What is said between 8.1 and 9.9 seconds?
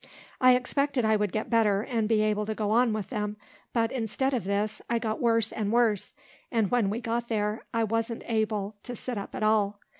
able to sit up at all.